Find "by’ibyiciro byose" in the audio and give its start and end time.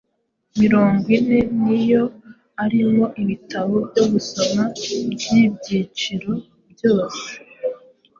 5.03-7.27